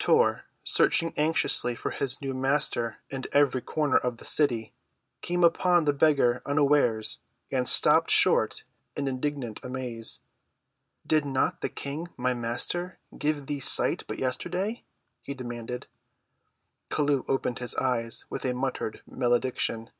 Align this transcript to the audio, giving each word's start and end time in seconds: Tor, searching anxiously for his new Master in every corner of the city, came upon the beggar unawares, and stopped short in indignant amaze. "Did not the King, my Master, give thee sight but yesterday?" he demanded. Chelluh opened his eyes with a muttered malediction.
Tor, 0.00 0.46
searching 0.64 1.14
anxiously 1.16 1.76
for 1.76 1.92
his 1.92 2.20
new 2.20 2.34
Master 2.34 2.96
in 3.08 3.22
every 3.30 3.60
corner 3.62 3.96
of 3.96 4.16
the 4.16 4.24
city, 4.24 4.74
came 5.22 5.44
upon 5.44 5.84
the 5.84 5.92
beggar 5.92 6.42
unawares, 6.44 7.20
and 7.52 7.68
stopped 7.68 8.10
short 8.10 8.64
in 8.96 9.06
indignant 9.06 9.60
amaze. 9.64 10.22
"Did 11.06 11.24
not 11.24 11.60
the 11.60 11.68
King, 11.68 12.08
my 12.16 12.34
Master, 12.34 12.98
give 13.16 13.46
thee 13.46 13.60
sight 13.60 14.02
but 14.08 14.18
yesterday?" 14.18 14.82
he 15.22 15.34
demanded. 15.34 15.86
Chelluh 16.90 17.24
opened 17.28 17.60
his 17.60 17.76
eyes 17.76 18.24
with 18.28 18.44
a 18.44 18.54
muttered 18.54 19.02
malediction. 19.06 19.90